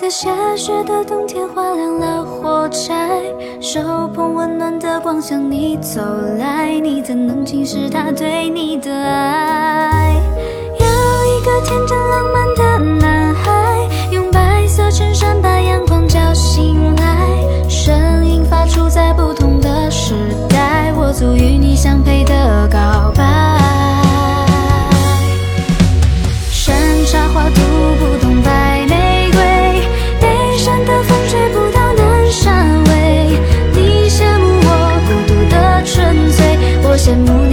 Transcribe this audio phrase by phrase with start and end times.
[0.00, 3.22] 在下雪的冬天，划亮了火柴，
[3.60, 6.00] 手捧温暖的光向你走
[6.38, 10.16] 来，你怎能轻视他对你的爱？
[10.78, 20.14] 有一个天真浪漫的男孩，用白色衬衫把阳光叫醒来，声音发出在不同的时
[20.48, 22.13] 代，我足与你相配。
[37.14, 37.43] the moon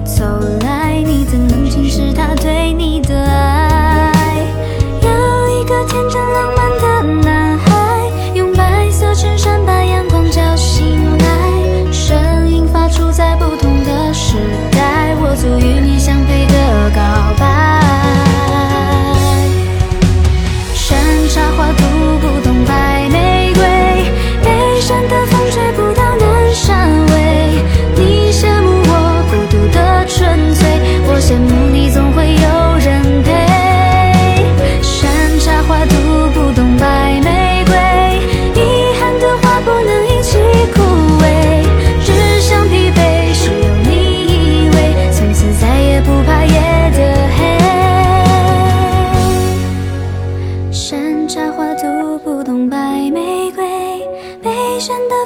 [0.00, 0.24] 走
[0.60, 2.67] 来你怎能轻视她对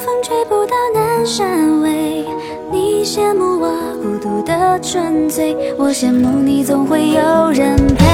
[0.01, 2.25] 风吹不到南山尾。
[2.71, 3.71] 你羡慕我
[4.03, 8.05] 孤独的纯粹，我羡慕你总会有人陪。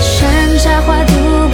[0.00, 1.45] 山茶花独。